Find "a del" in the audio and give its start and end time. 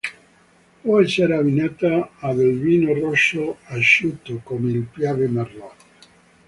2.17-2.57